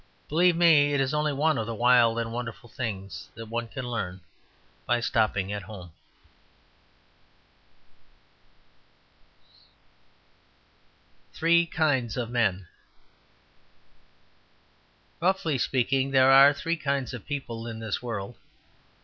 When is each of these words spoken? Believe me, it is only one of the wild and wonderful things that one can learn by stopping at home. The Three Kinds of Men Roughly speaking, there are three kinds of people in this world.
Believe 0.29 0.55
me, 0.57 0.95
it 0.95 0.99
is 0.99 1.13
only 1.13 1.31
one 1.31 1.59
of 1.59 1.67
the 1.67 1.75
wild 1.75 2.17
and 2.17 2.33
wonderful 2.33 2.67
things 2.67 3.29
that 3.35 3.45
one 3.45 3.67
can 3.67 3.85
learn 3.85 4.21
by 4.87 4.99
stopping 4.99 5.53
at 5.53 5.61
home. 5.61 5.91
The 11.33 11.37
Three 11.37 11.65
Kinds 11.67 12.17
of 12.17 12.31
Men 12.31 12.67
Roughly 15.21 15.59
speaking, 15.59 16.09
there 16.09 16.31
are 16.31 16.51
three 16.51 16.77
kinds 16.77 17.13
of 17.13 17.27
people 17.27 17.67
in 17.67 17.77
this 17.77 18.01
world. 18.01 18.37